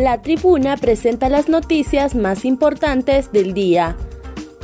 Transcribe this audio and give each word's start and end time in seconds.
La 0.00 0.22
tribuna 0.22 0.78
presenta 0.78 1.28
las 1.28 1.50
noticias 1.50 2.14
más 2.14 2.46
importantes 2.46 3.32
del 3.32 3.52
día. 3.52 3.98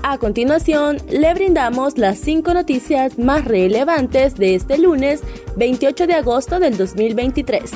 A 0.03 0.16
continuación, 0.16 0.96
le 1.10 1.35
brindamos 1.35 1.98
las 1.98 2.16
cinco 2.19 2.54
noticias 2.54 3.19
más 3.19 3.44
relevantes 3.44 4.37
de 4.37 4.54
este 4.54 4.78
lunes 4.78 5.21
28 5.56 6.06
de 6.06 6.14
agosto 6.14 6.58
del 6.58 6.78
2023. 6.78 7.71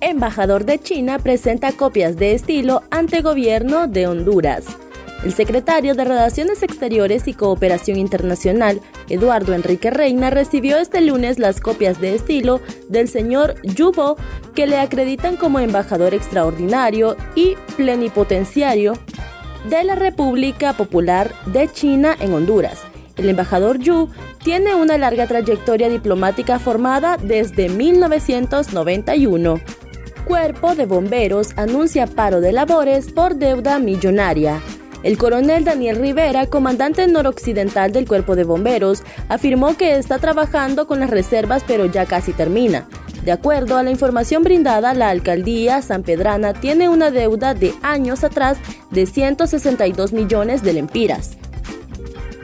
Embajador 0.00 0.64
de 0.64 0.78
China 0.78 1.18
presenta 1.18 1.72
copias 1.72 2.16
de 2.16 2.32
estilo 2.32 2.82
ante 2.90 3.20
gobierno 3.20 3.86
de 3.86 4.06
Honduras. 4.06 4.64
El 5.24 5.32
secretario 5.32 5.94
de 5.94 6.04
Relaciones 6.04 6.64
Exteriores 6.64 7.28
y 7.28 7.34
Cooperación 7.34 7.96
Internacional, 7.96 8.80
Eduardo 9.08 9.54
Enrique 9.54 9.90
Reina, 9.90 10.30
recibió 10.30 10.78
este 10.78 11.00
lunes 11.00 11.38
las 11.38 11.60
copias 11.60 12.00
de 12.00 12.16
estilo 12.16 12.60
del 12.88 13.08
señor 13.08 13.54
Yubo, 13.62 14.16
que 14.56 14.66
le 14.66 14.78
acreditan 14.78 15.36
como 15.36 15.60
embajador 15.60 16.12
extraordinario 16.12 17.16
y 17.36 17.54
plenipotenciario 17.76 18.94
de 19.70 19.84
la 19.84 19.94
República 19.94 20.72
Popular 20.72 21.32
de 21.46 21.70
China 21.70 22.16
en 22.18 22.32
Honduras. 22.32 22.80
El 23.16 23.28
embajador 23.28 23.78
Yu 23.78 24.08
tiene 24.42 24.74
una 24.74 24.98
larga 24.98 25.28
trayectoria 25.28 25.88
diplomática 25.88 26.58
formada 26.58 27.16
desde 27.16 27.68
1991. 27.68 29.60
Cuerpo 30.26 30.74
de 30.74 30.86
Bomberos 30.86 31.50
anuncia 31.56 32.08
paro 32.08 32.40
de 32.40 32.52
labores 32.52 33.12
por 33.12 33.36
deuda 33.36 33.78
millonaria. 33.78 34.60
El 35.02 35.18
coronel 35.18 35.64
Daniel 35.64 35.96
Rivera, 35.96 36.46
comandante 36.46 37.06
noroccidental 37.08 37.90
del 37.90 38.06
Cuerpo 38.06 38.36
de 38.36 38.44
Bomberos, 38.44 39.02
afirmó 39.28 39.76
que 39.76 39.96
está 39.96 40.18
trabajando 40.18 40.86
con 40.86 41.00
las 41.00 41.10
reservas 41.10 41.64
pero 41.66 41.86
ya 41.86 42.06
casi 42.06 42.32
termina. 42.32 42.86
De 43.24 43.32
acuerdo 43.32 43.76
a 43.76 43.82
la 43.82 43.90
información 43.90 44.42
brindada, 44.42 44.94
la 44.94 45.10
alcaldía 45.10 45.82
San 45.82 46.02
Pedrana 46.02 46.54
tiene 46.54 46.88
una 46.88 47.10
deuda 47.10 47.54
de 47.54 47.72
años 47.82 48.24
atrás 48.24 48.58
de 48.90 49.06
162 49.06 50.12
millones 50.12 50.62
de 50.62 50.72
lempiras. 50.72 51.36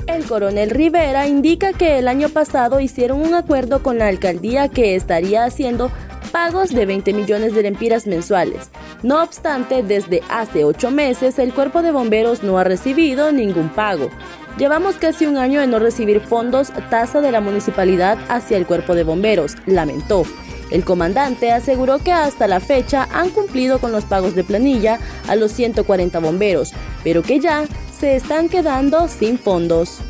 El 0.07 0.25
coronel 0.25 0.71
Rivera 0.71 1.29
indica 1.29 1.73
que 1.73 1.99
el 1.99 2.09
año 2.09 2.29
pasado 2.29 2.81
hicieron 2.81 3.21
un 3.21 3.35
acuerdo 3.35 3.83
con 3.83 3.99
la 3.99 4.07
alcaldía 4.07 4.69
que 4.69 4.95
estaría 4.95 5.45
haciendo 5.45 5.91
pagos 6.33 6.71
de 6.71 6.87
20 6.87 7.13
millones 7.13 7.55
de 7.55 7.63
lempiras 7.63 8.07
mensuales. 8.07 8.71
No 9.03 9.23
obstante, 9.23 9.85
desde 9.85 10.23
hace 10.29 10.65
ocho 10.65 10.91
meses 10.91 11.39
el 11.39 11.55
cuerpo 11.55 11.83
de 11.83 11.93
bomberos 11.93 12.43
no 12.43 12.59
ha 12.59 12.65
recibido 12.65 13.31
ningún 13.31 13.69
pago. 13.69 14.11
Llevamos 14.59 14.97
casi 14.97 15.25
un 15.27 15.37
año 15.37 15.61
de 15.61 15.69
no 15.69 15.79
recibir 15.79 16.21
fondos 16.21 16.73
tasa 16.91 17.21
de 17.21 17.31
la 17.31 17.41
municipalidad 17.41 18.19
hacia 18.29 18.57
el 18.57 18.67
cuerpo 18.67 18.97
de 18.97 19.05
bomberos, 19.05 19.57
lamentó. 19.67 20.25
El 20.71 20.85
comandante 20.85 21.53
aseguró 21.53 22.01
que 22.01 22.13
hasta 22.13 22.49
la 22.49 22.59
fecha 22.59 23.09
han 23.13 23.31
cumplido 23.31 23.79
con 23.79 23.93
los 23.93 24.05
pagos 24.05 24.35
de 24.35 24.43
planilla 24.43 24.99
a 25.29 25.37
los 25.37 25.53
140 25.53 26.19
bomberos, 26.19 26.73
pero 27.05 27.23
que 27.23 27.39
ya 27.39 27.67
se 27.97 28.17
están 28.17 28.49
quedando 28.49 29.07
sin 29.07 29.39
fondos. 29.39 30.01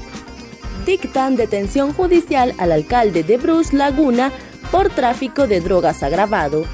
Dictan 0.87 1.37
detención 1.37 1.93
judicial 1.93 2.55
al 2.57 2.73
alcalde 2.73 3.23
de 3.23 3.37
Bruce 3.37 3.77
Laguna 3.77 4.33
por 4.73 4.89
tráfico 4.89 5.47
de 5.47 5.61
drogas 5.61 6.03
agravado. 6.03 6.65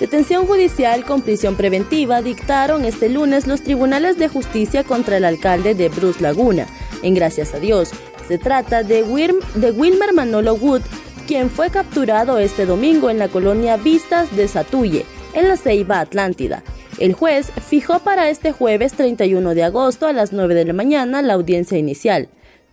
Detención 0.00 0.46
judicial 0.46 1.06
con 1.06 1.22
prisión 1.22 1.56
preventiva 1.56 2.20
dictaron 2.20 2.84
este 2.84 3.08
lunes 3.08 3.46
los 3.46 3.62
tribunales 3.62 4.18
de 4.18 4.28
justicia 4.28 4.84
contra 4.84 5.16
el 5.16 5.24
alcalde 5.24 5.74
de 5.74 5.88
Bruce 5.88 6.22
Laguna, 6.22 6.66
en 7.02 7.14
Gracias 7.14 7.54
a 7.54 7.60
Dios. 7.60 7.92
Se 8.28 8.36
trata 8.36 8.82
de, 8.82 9.02
Wilmer 9.02 10.12
Manolo 10.12 10.52
Wood, 10.54 10.82
quien 11.26 11.48
fue 11.48 11.70
capturado 11.70 12.38
este 12.38 12.66
domingo 12.66 13.08
en 13.08 13.18
la 13.18 13.28
colonia 13.28 13.78
Vistas 13.78 14.36
de 14.36 14.48
Satuye, 14.48 15.06
en 15.32 15.48
la 15.48 15.56
Ceiba 15.56 16.00
Atlántida. 16.00 16.62
El 16.98 17.14
juez 17.14 17.50
fijó 17.66 18.00
para 18.00 18.28
este 18.28 18.52
jueves 18.52 18.92
31 18.92 19.54
de 19.54 19.64
agosto 19.64 20.06
a 20.06 20.12
las 20.12 20.30
9 20.30 20.54
de 20.54 20.66
la 20.66 20.72
mañana 20.74 21.22
la 21.22 21.32
audiencia 21.32 21.78
inicial. 21.78 22.28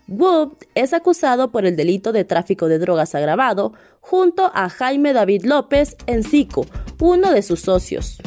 Wood 0.07 0.53
es 0.75 0.93
acusado 0.93 1.51
por 1.51 1.65
el 1.65 1.75
delito 1.75 2.11
de 2.11 2.25
tráfico 2.25 2.67
de 2.67 2.79
drogas 2.79 3.15
agravado 3.15 3.73
junto 4.01 4.51
a 4.53 4.69
Jaime 4.69 5.13
David 5.13 5.45
López 5.45 5.95
Encico, 6.07 6.65
uno 6.99 7.31
de 7.31 7.41
sus 7.41 7.61
socios. 7.61 8.17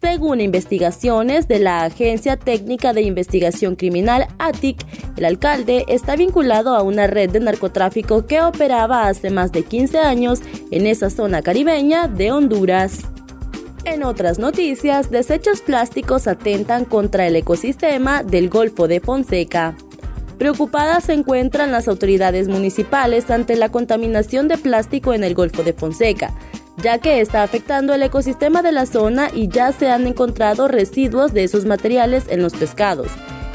Según 0.00 0.40
investigaciones 0.40 1.46
de 1.46 1.60
la 1.60 1.84
Agencia 1.84 2.36
Técnica 2.36 2.92
de 2.92 3.02
Investigación 3.02 3.76
Criminal 3.76 4.26
ATIC, 4.38 4.84
el 5.16 5.24
alcalde 5.24 5.84
está 5.86 6.16
vinculado 6.16 6.74
a 6.74 6.82
una 6.82 7.06
red 7.06 7.30
de 7.30 7.38
narcotráfico 7.38 8.26
que 8.26 8.42
operaba 8.42 9.06
hace 9.06 9.30
más 9.30 9.52
de 9.52 9.62
15 9.62 9.98
años 9.98 10.40
en 10.72 10.88
esa 10.88 11.08
zona 11.08 11.40
caribeña 11.40 12.08
de 12.08 12.32
Honduras. 12.32 12.98
En 13.84 14.02
otras 14.02 14.38
noticias, 14.38 15.10
desechos 15.10 15.60
plásticos 15.60 16.26
atentan 16.26 16.84
contra 16.84 17.26
el 17.26 17.36
ecosistema 17.36 18.22
del 18.24 18.48
Golfo 18.48 18.88
de 18.88 19.00
Fonseca. 19.00 19.76
Preocupadas 20.42 21.04
se 21.04 21.12
encuentran 21.12 21.70
las 21.70 21.86
autoridades 21.86 22.48
municipales 22.48 23.30
ante 23.30 23.54
la 23.54 23.68
contaminación 23.68 24.48
de 24.48 24.58
plástico 24.58 25.14
en 25.14 25.22
el 25.22 25.34
Golfo 25.34 25.62
de 25.62 25.72
Fonseca, 25.72 26.34
ya 26.82 26.98
que 26.98 27.20
está 27.20 27.44
afectando 27.44 27.94
el 27.94 28.02
ecosistema 28.02 28.60
de 28.60 28.72
la 28.72 28.86
zona 28.86 29.28
y 29.32 29.46
ya 29.46 29.70
se 29.70 29.88
han 29.88 30.04
encontrado 30.04 30.66
residuos 30.66 31.32
de 31.32 31.44
esos 31.44 31.64
materiales 31.64 32.24
en 32.28 32.42
los 32.42 32.54
pescados. 32.54 33.06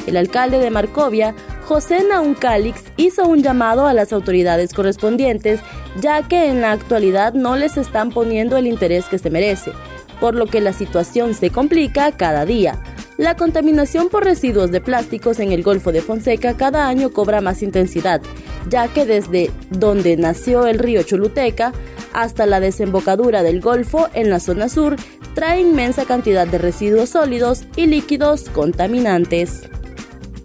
El 0.05 0.15
alcalde 0.15 0.59
de 0.59 0.69
Marcovia, 0.69 1.35
José 1.65 2.05
Naun 2.07 2.35
Calix, 2.35 2.81
hizo 2.95 3.27
un 3.27 3.43
llamado 3.43 3.85
a 3.85 3.93
las 3.93 4.13
autoridades 4.13 4.73
correspondientes, 4.73 5.59
ya 5.99 6.25
que 6.25 6.47
en 6.47 6.61
la 6.61 6.71
actualidad 6.71 7.33
no 7.33 7.57
les 7.57 7.75
están 7.75 8.11
poniendo 8.11 8.55
el 8.55 8.65
interés 8.65 9.07
que 9.07 9.19
se 9.19 9.29
merece, 9.29 9.73
por 10.21 10.35
lo 10.35 10.45
que 10.45 10.61
la 10.61 10.71
situación 10.71 11.33
se 11.33 11.49
complica 11.49 12.13
cada 12.13 12.45
día. 12.45 12.81
La 13.17 13.35
contaminación 13.35 14.09
por 14.09 14.23
residuos 14.23 14.71
de 14.71 14.79
plásticos 14.79 15.39
en 15.39 15.51
el 15.51 15.63
Golfo 15.63 15.91
de 15.91 16.01
Fonseca 16.01 16.55
cada 16.55 16.87
año 16.87 17.11
cobra 17.11 17.41
más 17.41 17.63
intensidad, 17.63 18.21
ya 18.69 18.87
que 18.89 19.07
desde 19.07 19.49
donde 19.71 20.17
nació 20.17 20.67
el 20.67 20.77
río 20.77 21.01
Choluteca 21.01 21.73
hasta 22.13 22.45
la 22.45 22.59
desembocadura 22.59 23.41
del 23.41 23.59
Golfo 23.59 24.07
en 24.13 24.29
la 24.29 24.39
zona 24.39 24.69
sur 24.69 24.97
trae 25.33 25.61
inmensa 25.61 26.05
cantidad 26.05 26.45
de 26.45 26.59
residuos 26.59 27.09
sólidos 27.09 27.63
y 27.75 27.87
líquidos 27.87 28.49
contaminantes. 28.49 29.67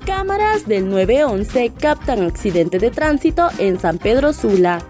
Cámaras 0.06 0.66
del 0.66 0.88
911 0.88 1.72
captan 1.78 2.22
accidente 2.22 2.78
de 2.78 2.90
tránsito 2.90 3.48
en 3.58 3.78
San 3.78 3.98
Pedro 3.98 4.32
Sula. 4.32 4.82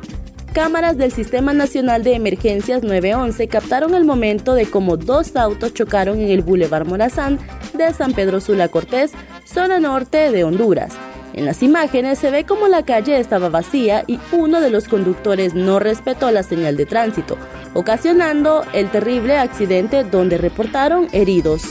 Cámaras 0.52 0.98
del 0.98 1.10
Sistema 1.10 1.52
Nacional 1.52 2.04
de 2.04 2.14
Emergencias 2.14 2.82
911 2.82 3.48
captaron 3.48 3.94
el 3.94 4.04
momento 4.04 4.54
de 4.54 4.66
cómo 4.66 4.96
dos 4.96 5.34
autos 5.34 5.72
chocaron 5.74 6.20
en 6.20 6.30
el 6.30 6.42
Boulevard 6.42 6.86
Morazán 6.86 7.38
de 7.86 7.94
San 7.94 8.12
Pedro 8.12 8.40
Sula 8.40 8.68
Cortés, 8.68 9.12
zona 9.44 9.80
norte 9.80 10.30
de 10.30 10.44
Honduras. 10.44 10.92
En 11.34 11.46
las 11.46 11.62
imágenes 11.62 12.18
se 12.18 12.30
ve 12.30 12.44
como 12.44 12.68
la 12.68 12.84
calle 12.84 13.18
estaba 13.18 13.48
vacía 13.48 14.04
y 14.06 14.18
uno 14.32 14.60
de 14.60 14.70
los 14.70 14.86
conductores 14.88 15.54
no 15.54 15.78
respetó 15.78 16.30
la 16.30 16.42
señal 16.42 16.76
de 16.76 16.86
tránsito, 16.86 17.38
ocasionando 17.74 18.64
el 18.72 18.90
terrible 18.90 19.38
accidente 19.38 20.04
donde 20.04 20.36
reportaron 20.36 21.08
heridos. 21.12 21.62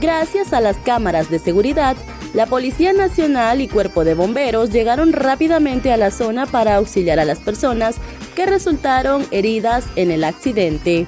Gracias 0.00 0.52
a 0.52 0.60
las 0.60 0.76
cámaras 0.78 1.30
de 1.30 1.38
seguridad, 1.38 1.96
la 2.34 2.46
Policía 2.46 2.92
Nacional 2.92 3.60
y 3.60 3.68
Cuerpo 3.68 4.04
de 4.04 4.14
Bomberos 4.14 4.70
llegaron 4.70 5.12
rápidamente 5.12 5.92
a 5.92 5.96
la 5.96 6.10
zona 6.10 6.46
para 6.46 6.76
auxiliar 6.76 7.18
a 7.18 7.24
las 7.24 7.38
personas 7.38 7.96
que 8.34 8.46
resultaron 8.46 9.26
heridas 9.30 9.84
en 9.96 10.10
el 10.10 10.24
accidente. 10.24 11.06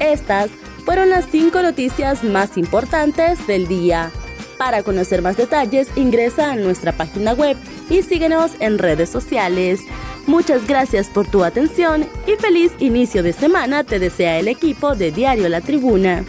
Estas 0.00 0.50
fueron 0.88 1.10
las 1.10 1.26
cinco 1.30 1.60
noticias 1.60 2.24
más 2.24 2.56
importantes 2.56 3.46
del 3.46 3.68
día. 3.68 4.10
Para 4.56 4.82
conocer 4.82 5.20
más 5.20 5.36
detalles, 5.36 5.86
ingresa 5.96 6.52
a 6.52 6.56
nuestra 6.56 6.92
página 6.92 7.34
web 7.34 7.58
y 7.90 8.00
síguenos 8.00 8.52
en 8.58 8.78
redes 8.78 9.10
sociales. 9.10 9.82
Muchas 10.26 10.66
gracias 10.66 11.08
por 11.08 11.26
tu 11.26 11.44
atención 11.44 12.06
y 12.26 12.40
feliz 12.40 12.72
inicio 12.78 13.22
de 13.22 13.34
semana 13.34 13.84
te 13.84 13.98
desea 13.98 14.38
el 14.38 14.48
equipo 14.48 14.94
de 14.94 15.12
Diario 15.12 15.50
La 15.50 15.60
Tribuna. 15.60 16.24